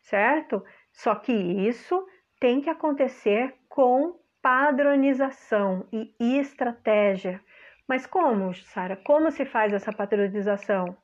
certo? 0.00 0.64
Só 0.90 1.14
que 1.14 1.32
isso 1.32 2.06
tem 2.40 2.62
que 2.62 2.70
acontecer 2.70 3.54
com 3.68 4.18
padronização 4.40 5.86
e 5.92 6.38
estratégia. 6.38 7.44
Mas 7.86 8.06
como, 8.06 8.54
Sara? 8.54 8.96
Como 8.96 9.30
se 9.30 9.44
faz 9.44 9.74
essa 9.74 9.92
padronização? 9.92 10.96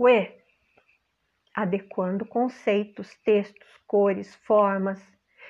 Ué, 0.00 0.38
adequando 1.54 2.24
conceitos, 2.24 3.14
textos, 3.22 3.68
cores, 3.86 4.34
formas, 4.46 5.00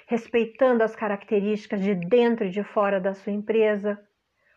respeitando 0.09 0.83
as 0.83 0.97
características 0.97 1.81
de 1.81 1.95
dentro 1.95 2.47
e 2.47 2.51
de 2.51 2.65
fora 2.65 3.01
da 3.01 3.15
sua 3.15 3.33
empresa, 3.33 3.97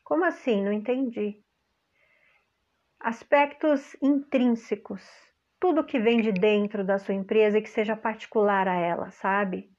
como 0.03 0.25
assim? 0.25 0.63
Não 0.63 0.73
entendi. 0.73 1.43
Aspectos 3.01 3.95
intrínsecos. 4.01 5.01
Tudo 5.57 5.85
que 5.85 5.97
vem 5.97 6.19
de 6.19 6.33
dentro 6.33 6.83
da 6.83 6.99
sua 6.99 7.13
empresa 7.13 7.57
e 7.57 7.61
que 7.61 7.69
seja 7.69 7.95
particular 7.95 8.67
a 8.67 8.75
ela, 8.75 9.09
sabe? 9.09 9.69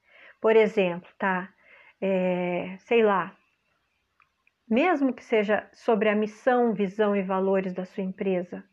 Por 0.41 0.55
exemplo, 0.55 1.07
tá? 1.19 1.53
É, 2.01 2.77
sei 2.79 3.03
lá. 3.03 3.37
Mesmo 4.67 5.13
que 5.13 5.23
seja 5.23 5.69
sobre 5.71 6.09
a 6.09 6.15
missão, 6.15 6.73
visão 6.73 7.15
e 7.15 7.21
valores 7.21 7.75
da 7.75 7.85
sua 7.85 8.03
empresa, 8.03 8.63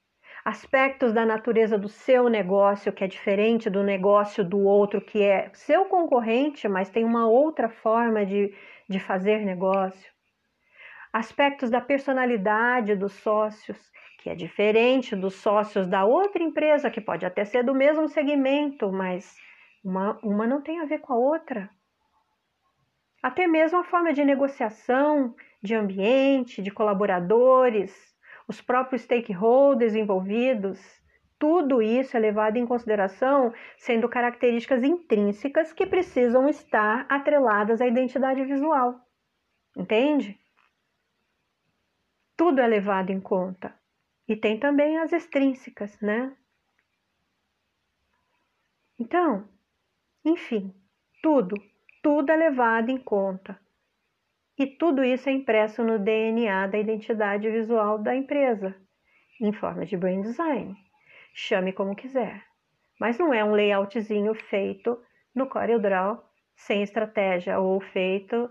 aspectos 0.42 1.12
da 1.12 1.26
natureza 1.26 1.76
do 1.76 1.88
seu 1.88 2.30
negócio 2.30 2.90
que 2.90 3.04
é 3.04 3.06
diferente 3.06 3.68
do 3.68 3.82
negócio 3.82 4.42
do 4.42 4.60
outro 4.60 5.02
que 5.02 5.22
é 5.22 5.50
seu 5.52 5.84
concorrente, 5.84 6.66
mas 6.66 6.88
tem 6.88 7.04
uma 7.04 7.28
outra 7.28 7.68
forma 7.68 8.24
de, 8.24 8.54
de 8.88 8.98
fazer 8.98 9.44
negócio 9.44 10.10
aspectos 11.12 11.70
da 11.70 11.80
personalidade 11.80 12.94
dos 12.94 13.12
sócios, 13.14 13.78
que 14.28 14.32
é 14.32 14.34
diferente 14.34 15.16
dos 15.16 15.36
sócios 15.36 15.86
da 15.86 16.04
outra 16.04 16.42
empresa, 16.42 16.90
que 16.90 17.00
pode 17.00 17.24
até 17.24 17.46
ser 17.46 17.64
do 17.64 17.74
mesmo 17.74 18.06
segmento, 18.08 18.92
mas 18.92 19.34
uma, 19.82 20.18
uma 20.22 20.46
não 20.46 20.60
tem 20.60 20.80
a 20.80 20.84
ver 20.84 20.98
com 20.98 21.14
a 21.14 21.16
outra. 21.16 21.70
Até 23.22 23.46
mesmo 23.46 23.78
a 23.78 23.84
forma 23.84 24.12
de 24.12 24.22
negociação, 24.22 25.34
de 25.62 25.74
ambiente, 25.74 26.60
de 26.60 26.70
colaboradores, 26.70 27.90
os 28.46 28.60
próprios 28.60 29.02
stakeholders 29.02 29.94
envolvidos, 29.94 30.78
tudo 31.38 31.80
isso 31.80 32.14
é 32.14 32.20
levado 32.20 32.58
em 32.58 32.66
consideração, 32.66 33.54
sendo 33.78 34.10
características 34.10 34.82
intrínsecas 34.82 35.72
que 35.72 35.86
precisam 35.86 36.48
estar 36.50 37.06
atreladas 37.08 37.80
à 37.80 37.86
identidade 37.86 38.44
visual. 38.44 38.94
Entende? 39.74 40.38
tudo 42.38 42.60
é 42.60 42.66
levado 42.68 43.10
em 43.10 43.20
conta. 43.20 43.74
E 44.28 44.36
tem 44.36 44.60
também 44.60 44.98
as 44.98 45.12
extrínsecas, 45.12 45.98
né? 46.00 46.36
Então, 48.98 49.48
enfim, 50.24 50.74
tudo, 51.22 51.56
tudo 52.02 52.30
é 52.30 52.36
levado 52.36 52.90
em 52.90 52.98
conta. 52.98 53.58
E 54.58 54.66
tudo 54.66 55.02
isso 55.02 55.28
é 55.28 55.32
impresso 55.32 55.82
no 55.82 55.98
DNA 55.98 56.66
da 56.66 56.78
identidade 56.78 57.48
visual 57.48 57.98
da 57.98 58.14
empresa, 58.14 58.74
em 59.40 59.52
forma 59.52 59.86
de 59.86 59.96
brand 59.96 60.22
design. 60.22 60.76
Chame 61.32 61.72
como 61.72 61.94
quiser. 61.96 62.44
Mas 63.00 63.16
não 63.18 63.32
é 63.32 63.42
um 63.44 63.52
layoutzinho 63.52 64.34
feito 64.34 65.00
no 65.32 65.48
CorelDRAW 65.48 66.22
sem 66.56 66.82
estratégia 66.82 67.60
ou 67.60 67.80
feito 67.80 68.50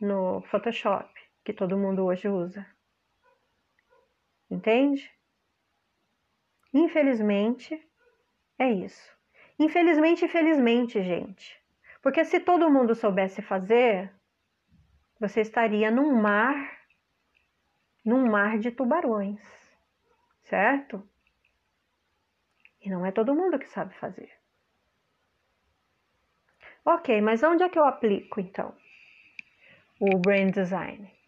no 0.00 0.40
Photoshop, 0.42 1.12
que 1.44 1.52
todo 1.52 1.76
mundo 1.76 2.04
hoje 2.04 2.28
usa. 2.28 2.64
Entende? 4.48 5.10
Infelizmente, 6.72 7.80
é 8.58 8.70
isso. 8.70 9.16
Infelizmente 9.58 10.24
e 10.24 10.28
felizmente, 10.28 11.02
gente. 11.02 11.58
Porque 12.02 12.24
se 12.24 12.40
todo 12.40 12.70
mundo 12.70 12.94
soubesse 12.94 13.42
fazer, 13.42 14.12
você 15.18 15.40
estaria 15.40 15.90
num 15.90 16.14
mar, 16.14 16.78
num 18.04 18.30
mar 18.30 18.58
de 18.58 18.70
tubarões, 18.70 19.40
certo? 20.42 21.06
E 22.80 22.88
não 22.88 23.04
é 23.04 23.10
todo 23.10 23.34
mundo 23.34 23.58
que 23.58 23.68
sabe 23.68 23.94
fazer. 23.94 24.30
Ok, 26.84 27.20
mas 27.20 27.42
onde 27.42 27.64
é 27.64 27.68
que 27.68 27.78
eu 27.78 27.84
aplico 27.84 28.40
então 28.40 28.74
o 30.00 30.16
brand 30.18 30.52
design? 30.52 31.18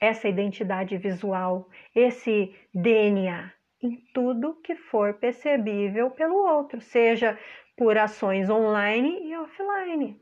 essa 0.00 0.28
identidade 0.28 0.96
visual, 0.96 1.68
esse 1.94 2.54
DNA 2.74 3.52
em 3.86 3.96
tudo 4.12 4.60
que 4.62 4.74
for 4.74 5.14
percebível 5.14 6.10
pelo 6.10 6.34
outro, 6.34 6.80
seja 6.80 7.38
por 7.76 7.96
ações 7.96 8.50
online 8.50 9.28
e 9.28 9.36
offline. 9.36 10.20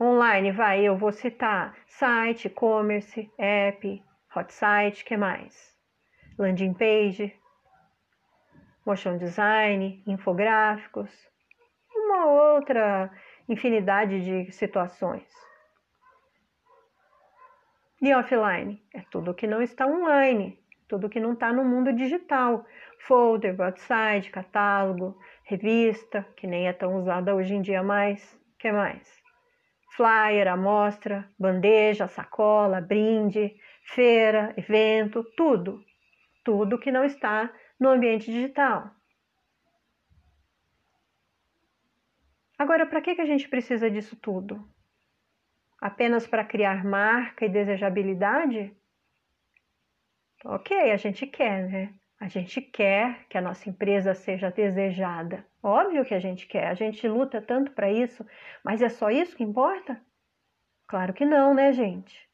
Online, 0.00 0.52
vai, 0.52 0.84
eu 0.84 0.96
vou 0.96 1.12
citar 1.12 1.76
site, 1.86 2.48
e-commerce, 2.48 3.30
app, 3.38 4.02
hot 4.34 4.52
site, 4.52 5.04
que 5.04 5.16
mais? 5.16 5.74
Landing 6.38 6.74
page, 6.74 7.34
motion 8.84 9.16
design, 9.16 10.02
infográficos, 10.06 11.10
uma 11.94 12.26
outra 12.26 13.10
infinidade 13.48 14.22
de 14.22 14.52
situações. 14.52 15.26
E 18.02 18.14
offline? 18.14 18.82
É 18.92 19.00
tudo 19.10 19.34
que 19.34 19.46
não 19.46 19.62
está 19.62 19.86
online. 19.86 20.58
Tudo 20.88 21.08
que 21.08 21.20
não 21.20 21.32
está 21.32 21.52
no 21.52 21.64
mundo 21.64 21.92
digital. 21.92 22.64
Folder, 23.00 23.54
broadside, 23.54 24.30
catálogo, 24.30 25.18
revista, 25.44 26.26
que 26.36 26.46
nem 26.46 26.68
é 26.68 26.72
tão 26.72 26.96
usada 26.96 27.34
hoje 27.34 27.54
em 27.54 27.62
dia 27.62 27.82
mais. 27.82 28.38
que 28.58 28.70
mais? 28.72 29.22
Flyer, 29.96 30.48
amostra, 30.48 31.28
bandeja, 31.38 32.06
sacola, 32.06 32.80
brinde, 32.80 33.54
feira, 33.82 34.54
evento, 34.56 35.24
tudo. 35.36 35.82
Tudo 36.44 36.78
que 36.78 36.92
não 36.92 37.04
está 37.04 37.50
no 37.78 37.88
ambiente 37.88 38.30
digital. 38.30 38.90
Agora, 42.58 42.86
para 42.86 43.00
que, 43.00 43.14
que 43.14 43.20
a 43.20 43.26
gente 43.26 43.48
precisa 43.48 43.90
disso 43.90 44.16
tudo? 44.16 44.66
Apenas 45.80 46.26
para 46.26 46.44
criar 46.44 46.84
marca 46.84 47.44
e 47.44 47.48
desejabilidade? 47.48 48.74
Ok, 50.48 50.92
a 50.92 50.96
gente 50.96 51.26
quer, 51.26 51.68
né? 51.68 51.92
A 52.20 52.28
gente 52.28 52.60
quer 52.60 53.26
que 53.28 53.36
a 53.36 53.40
nossa 53.40 53.68
empresa 53.68 54.14
seja 54.14 54.48
desejada. 54.48 55.44
Óbvio 55.60 56.04
que 56.04 56.14
a 56.14 56.20
gente 56.20 56.46
quer, 56.46 56.68
a 56.68 56.74
gente 56.74 57.06
luta 57.08 57.42
tanto 57.42 57.72
para 57.72 57.90
isso, 57.90 58.24
mas 58.62 58.80
é 58.80 58.88
só 58.88 59.10
isso 59.10 59.36
que 59.36 59.42
importa? 59.42 60.00
Claro 60.86 61.12
que 61.12 61.24
não, 61.24 61.52
né, 61.52 61.72
gente? 61.72 62.30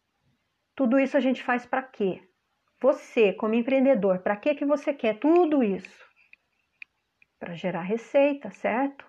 Tudo 0.76 0.98
isso 0.98 1.16
a 1.16 1.20
gente 1.20 1.42
faz 1.42 1.64
para 1.64 1.82
quê? 1.82 2.22
Você, 2.82 3.32
como 3.32 3.54
empreendedor, 3.54 4.18
para 4.18 4.36
que 4.36 4.54
que 4.56 4.66
você 4.66 4.92
quer 4.92 5.18
tudo 5.18 5.62
isso? 5.62 6.06
Para 7.40 7.54
gerar 7.54 7.80
receita, 7.80 8.50
certo? 8.50 9.06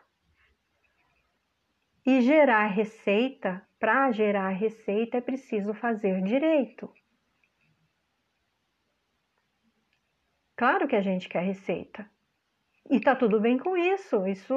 E 2.05 2.21
gerar 2.21 2.67
receita, 2.67 3.67
para 3.77 4.09
gerar 4.13 4.47
receita 4.51 5.17
é 5.17 5.21
preciso 5.21 5.73
fazer 5.73 6.21
direito. 6.21 6.89
Claro 10.55 10.87
que 10.87 10.95
a 10.95 11.01
gente 11.01 11.27
quer 11.27 11.43
receita. 11.43 12.09
E 12.89 12.99
tá 12.99 13.15
tudo 13.15 13.39
bem 13.39 13.57
com 13.57 13.77
isso. 13.77 14.27
Isso 14.27 14.53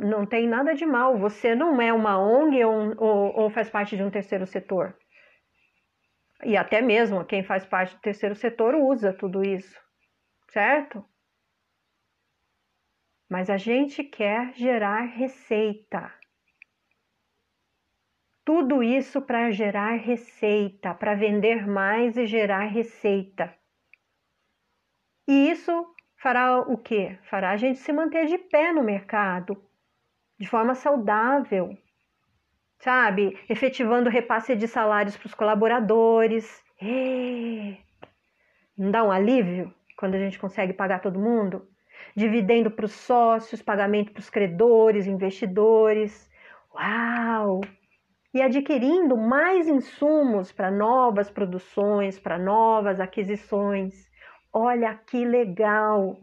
não 0.00 0.24
tem 0.24 0.48
nada 0.48 0.74
de 0.74 0.86
mal. 0.86 1.18
Você 1.18 1.54
não 1.54 1.80
é 1.80 1.92
uma 1.92 2.18
ONG 2.18 2.64
ou, 2.64 2.94
ou, 2.96 3.40
ou 3.40 3.50
faz 3.50 3.68
parte 3.68 3.96
de 3.96 4.02
um 4.02 4.10
terceiro 4.10 4.46
setor. 4.46 4.96
E 6.44 6.56
até 6.56 6.80
mesmo 6.80 7.24
quem 7.24 7.42
faz 7.42 7.66
parte 7.66 7.96
do 7.96 8.00
terceiro 8.00 8.34
setor 8.34 8.74
usa 8.76 9.12
tudo 9.12 9.42
isso, 9.42 9.76
certo? 10.50 11.04
Mas 13.28 13.50
a 13.50 13.56
gente 13.56 14.04
quer 14.04 14.54
gerar 14.54 15.02
receita. 15.02 16.12
Tudo 18.44 18.82
isso 18.82 19.20
para 19.20 19.50
gerar 19.50 19.96
receita, 19.96 20.94
para 20.94 21.14
vender 21.14 21.66
mais 21.66 22.16
e 22.16 22.24
gerar 22.24 22.66
receita. 22.66 23.57
E 25.28 25.50
isso 25.50 25.86
fará 26.16 26.58
o 26.60 26.78
quê? 26.78 27.18
Fará 27.24 27.50
a 27.50 27.56
gente 27.58 27.78
se 27.78 27.92
manter 27.92 28.24
de 28.24 28.38
pé 28.38 28.72
no 28.72 28.82
mercado, 28.82 29.62
de 30.40 30.48
forma 30.48 30.74
saudável, 30.74 31.76
sabe? 32.78 33.38
Efetivando 33.46 34.08
repasse 34.08 34.56
de 34.56 34.66
salários 34.66 35.18
para 35.18 35.26
os 35.26 35.34
colaboradores. 35.34 36.64
Não 38.74 38.90
dá 38.90 39.04
um 39.04 39.12
alívio 39.12 39.74
quando 39.98 40.14
a 40.14 40.18
gente 40.18 40.38
consegue 40.38 40.72
pagar 40.72 41.00
todo 41.00 41.20
mundo? 41.20 41.68
Dividendo 42.16 42.70
para 42.70 42.86
os 42.86 42.92
sócios, 42.92 43.60
pagamento 43.60 44.12
para 44.12 44.20
os 44.20 44.30
credores, 44.30 45.06
investidores. 45.06 46.30
Uau! 46.74 47.60
E 48.32 48.40
adquirindo 48.40 49.14
mais 49.14 49.68
insumos 49.68 50.50
para 50.52 50.70
novas 50.70 51.28
produções, 51.30 52.18
para 52.18 52.38
novas 52.38 52.98
aquisições. 52.98 54.07
Olha 54.52 54.94
que 54.94 55.24
legal! 55.24 56.16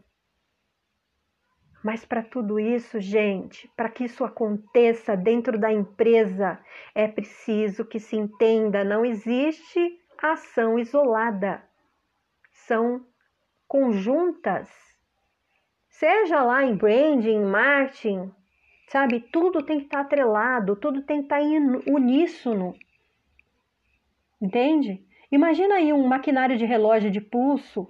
Mas 1.85 2.03
para 2.03 2.23
tudo 2.23 2.59
isso, 2.59 2.99
gente, 2.99 3.69
para 3.77 3.89
que 3.89 4.05
isso 4.05 4.23
aconteça 4.23 5.15
dentro 5.15 5.59
da 5.59 5.71
empresa, 5.71 6.59
é 6.95 7.07
preciso 7.07 7.85
que 7.85 7.99
se 7.99 8.15
entenda: 8.15 8.83
não 8.83 9.05
existe 9.05 9.99
ação 10.17 10.79
isolada, 10.79 11.63
são 12.51 13.05
conjuntas. 13.67 14.67
Seja 15.87 16.41
lá 16.41 16.63
em 16.63 16.75
branding, 16.75 17.45
marketing, 17.45 18.33
sabe? 18.87 19.19
Tudo 19.19 19.63
tem 19.63 19.77
que 19.77 19.85
estar 19.85 19.99
atrelado, 19.99 20.75
tudo 20.75 21.03
tem 21.03 21.19
que 21.19 21.25
estar 21.25 21.39
em 21.39 21.59
uníssono. 21.87 22.73
Entende? 24.41 25.05
Imagina 25.31 25.75
aí 25.75 25.93
um 25.93 26.07
maquinário 26.07 26.57
de 26.57 26.65
relógio 26.65 27.11
de 27.11 27.21
pulso 27.21 27.87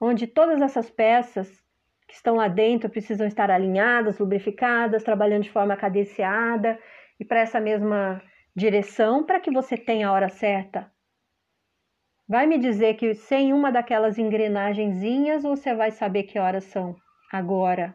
onde 0.00 0.26
todas 0.26 0.60
essas 0.60 0.90
peças 0.90 1.64
que 2.06 2.14
estão 2.14 2.36
lá 2.36 2.48
dentro 2.48 2.88
precisam 2.88 3.26
estar 3.26 3.50
alinhadas, 3.50 4.18
lubrificadas, 4.18 5.02
trabalhando 5.02 5.42
de 5.42 5.50
forma 5.50 5.76
cadenciada 5.76 6.78
e 7.18 7.24
para 7.24 7.40
essa 7.40 7.60
mesma 7.60 8.22
direção 8.54 9.24
para 9.24 9.40
que 9.40 9.50
você 9.50 9.76
tenha 9.76 10.08
a 10.08 10.12
hora 10.12 10.28
certa. 10.28 10.90
Vai 12.28 12.46
me 12.46 12.58
dizer 12.58 12.94
que 12.94 13.14
sem 13.14 13.52
uma 13.52 13.70
daquelas 13.70 14.18
engrenagenzinhas 14.18 15.42
você 15.42 15.74
vai 15.74 15.90
saber 15.90 16.24
que 16.24 16.38
horas 16.38 16.64
são 16.64 16.96
agora. 17.32 17.94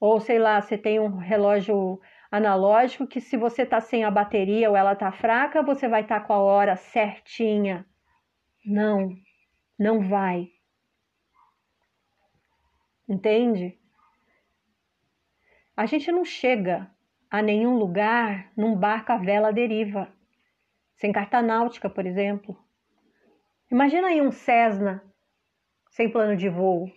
Ou 0.00 0.20
sei 0.20 0.38
lá, 0.38 0.60
você 0.60 0.76
tem 0.76 0.98
um 0.98 1.16
relógio 1.16 2.00
analógico 2.30 3.06
que 3.06 3.20
se 3.20 3.36
você 3.36 3.62
está 3.62 3.80
sem 3.80 4.04
a 4.04 4.10
bateria 4.10 4.68
ou 4.68 4.76
ela 4.76 4.92
está 4.92 5.10
fraca, 5.10 5.62
você 5.62 5.88
vai 5.88 6.02
estar 6.02 6.20
tá 6.20 6.26
com 6.26 6.32
a 6.32 6.38
hora 6.38 6.76
certinha. 6.76 7.86
Não, 8.64 9.14
não 9.78 10.00
vai. 10.00 10.48
Entende? 13.08 13.78
A 15.76 15.86
gente 15.86 16.12
não 16.12 16.24
chega 16.24 16.90
a 17.30 17.40
nenhum 17.40 17.78
lugar 17.78 18.52
num 18.56 18.76
barco 18.76 19.12
à 19.12 19.16
vela 19.16 19.52
deriva, 19.52 20.12
sem 20.96 21.12
carta 21.12 21.40
náutica, 21.40 21.88
por 21.88 22.04
exemplo. 22.04 22.56
Imagina 23.70 24.08
aí 24.08 24.20
um 24.20 24.32
Cessna 24.32 25.02
sem 25.90 26.10
plano 26.10 26.36
de 26.36 26.48
voo, 26.48 26.90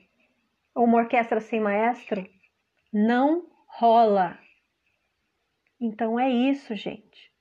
ou 0.76 0.86
uma 0.86 1.00
orquestra 1.00 1.39
sem 1.39 1.60
maestro. 1.60 2.28
Não 2.91 3.50
rola. 3.67 4.38
Então 5.80 6.19
é 6.19 6.30
isso, 6.30 6.76
gente. 6.76 7.32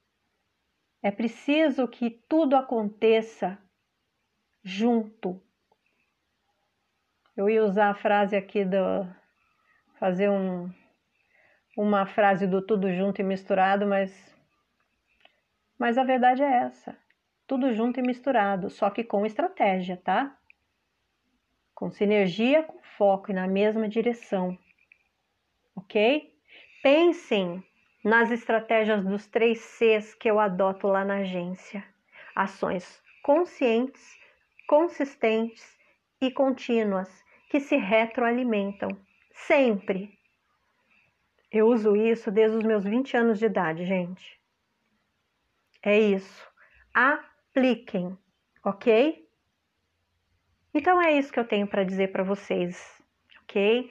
É 1.02 1.10
preciso 1.10 1.88
que 1.88 2.10
tudo 2.28 2.54
aconteça 2.54 3.58
junto, 4.62 5.42
eu 7.40 7.48
ia 7.48 7.64
usar 7.64 7.88
a 7.88 7.94
frase 7.94 8.36
aqui 8.36 8.66
do. 8.66 8.76
fazer 9.98 10.28
um, 10.28 10.70
uma 11.74 12.04
frase 12.04 12.46
do 12.46 12.60
tudo 12.60 12.92
junto 12.92 13.22
e 13.22 13.24
misturado, 13.24 13.86
mas. 13.86 14.12
Mas 15.78 15.96
a 15.96 16.04
verdade 16.04 16.42
é 16.42 16.64
essa. 16.64 16.94
Tudo 17.46 17.72
junto 17.72 17.98
e 17.98 18.02
misturado, 18.02 18.68
só 18.68 18.90
que 18.90 19.02
com 19.02 19.24
estratégia, 19.24 19.96
tá? 19.96 20.36
Com 21.74 21.90
sinergia, 21.90 22.62
com 22.62 22.78
foco 22.82 23.30
e 23.30 23.34
na 23.34 23.46
mesma 23.46 23.88
direção. 23.88 24.58
Ok? 25.74 26.30
Pensem 26.82 27.64
nas 28.04 28.30
estratégias 28.30 29.02
dos 29.02 29.26
três 29.26 29.60
Cs 29.60 30.14
que 30.14 30.30
eu 30.30 30.38
adoto 30.38 30.86
lá 30.86 31.06
na 31.06 31.20
agência: 31.20 31.82
ações 32.36 33.02
conscientes, 33.22 34.18
consistentes 34.68 35.78
e 36.20 36.30
contínuas 36.30 37.19
que 37.50 37.58
se 37.58 37.76
retroalimentam, 37.76 38.88
sempre. 39.32 40.16
Eu 41.50 41.66
uso 41.66 41.96
isso 41.96 42.30
desde 42.30 42.56
os 42.56 42.62
meus 42.62 42.84
20 42.84 43.16
anos 43.16 43.40
de 43.40 43.46
idade, 43.46 43.84
gente. 43.84 44.40
É 45.82 45.98
isso. 45.98 46.46
Apliquem, 46.94 48.16
ok? 48.64 49.28
Então 50.72 51.02
é 51.02 51.18
isso 51.18 51.32
que 51.32 51.40
eu 51.40 51.44
tenho 51.44 51.66
para 51.66 51.82
dizer 51.82 52.12
para 52.12 52.22
vocês, 52.22 53.02
ok? 53.42 53.90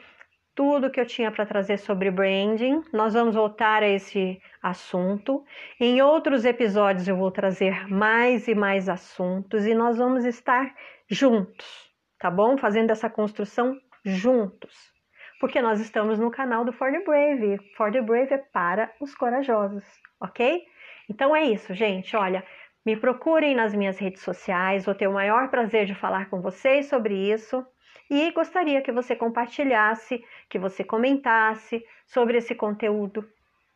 Tudo 0.55 0.89
que 0.89 0.99
eu 0.99 1.05
tinha 1.05 1.29
para 1.29 1.45
trazer 1.45 1.79
sobre 1.79 2.09
branding. 2.09 2.81
Nós 2.93 3.13
vamos 3.13 3.35
voltar 3.35 3.83
a 3.83 3.89
esse 3.89 4.41
assunto. 4.61 5.43
Em 5.77 6.01
outros 6.01 6.45
episódios 6.45 7.09
eu 7.09 7.17
vou 7.17 7.29
trazer 7.29 7.89
mais 7.89 8.47
e 8.47 8.55
mais 8.55 8.87
assuntos 8.87 9.65
e 9.65 9.75
nós 9.75 9.97
vamos 9.97 10.23
estar 10.23 10.73
juntos 11.09 11.88
tá 12.19 12.29
bom? 12.29 12.57
Fazendo 12.57 12.91
essa 12.91 13.09
construção 13.09 13.79
juntos. 14.03 14.93
Porque 15.39 15.61
nós 15.61 15.79
estamos 15.79 16.19
no 16.19 16.29
canal 16.29 16.65
do 16.65 16.73
For 16.73 16.91
the 16.91 17.03
Brave. 17.03 17.57
For 17.75 17.91
the 17.91 18.01
Brave 18.01 18.33
é 18.33 18.37
para 18.37 18.91
os 18.99 19.15
corajosos, 19.15 19.85
ok? 20.19 20.63
Então 21.09 21.35
é 21.35 21.43
isso, 21.43 21.73
gente. 21.73 22.15
Olha, 22.15 22.43
me 22.85 22.97
procurem 22.97 23.55
nas 23.55 23.73
minhas 23.73 23.97
redes 23.97 24.21
sociais. 24.21 24.85
Vou 24.85 24.93
ter 24.93 25.07
o 25.07 25.13
maior 25.13 25.49
prazer 25.49 25.85
de 25.85 25.95
falar 25.95 26.29
com 26.29 26.41
vocês 26.41 26.87
sobre 26.87 27.15
isso. 27.15 27.65
E 28.09 28.31
gostaria 28.31 28.81
que 28.81 28.91
você 28.91 29.15
compartilhasse, 29.15 30.23
que 30.49 30.57
você 30.57 30.83
comentasse 30.83 31.85
sobre 32.05 32.37
esse 32.37 32.55
conteúdo, 32.55 33.27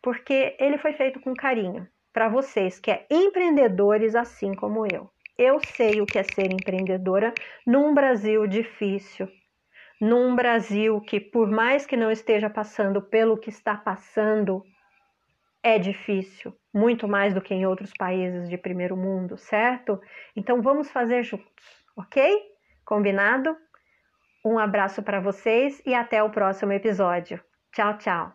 porque 0.02 0.56
ele 0.60 0.78
foi 0.78 0.94
feito 0.94 1.20
com 1.20 1.34
carinho 1.36 1.88
para 2.12 2.30
vocês 2.30 2.80
que 2.80 2.92
é 2.92 3.06
empreendedores 3.10 4.16
assim 4.16 4.54
como 4.54 4.86
eu, 4.86 5.10
Eu 5.38 5.60
sei 5.76 6.00
o 6.00 6.06
que 6.06 6.20
é 6.20 6.24
ser 6.24 6.54
empreendedora 6.54 7.34
num 7.66 7.94
Brasil 7.94 8.46
difícil, 8.46 9.28
num 10.00 10.36
Brasil 10.36 11.02
que, 11.02 11.20
por 11.20 11.50
mais 11.50 11.88
que 11.88 11.98
não 11.98 12.12
esteja 12.12 12.52
passando 12.52 13.02
pelo 13.02 13.38
que 13.38 13.50
está 13.50 13.76
passando, 13.76 14.64
é 15.64 15.80
difícil, 15.80 16.54
muito 16.72 17.08
mais 17.08 17.34
do 17.34 17.42
que 17.42 17.54
em 17.54 17.66
outros 17.66 17.92
países 17.98 18.48
de 18.48 18.58
primeiro 18.58 18.96
mundo, 18.96 19.36
certo? 19.38 20.00
Então 20.36 20.62
vamos 20.62 20.92
fazer 20.92 21.24
juntos, 21.24 21.84
ok? 21.98 22.40
Combinado? 22.86 23.58
Um 24.46 24.60
abraço 24.60 25.02
para 25.02 25.20
vocês 25.20 25.82
e 25.84 25.96
até 25.96 26.22
o 26.22 26.30
próximo 26.30 26.74
episódio. 26.74 27.42
Tchau, 27.72 27.98
tchau. 27.98 28.34